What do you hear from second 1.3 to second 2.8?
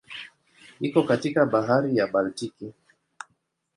ya Bahari ya Baltiki.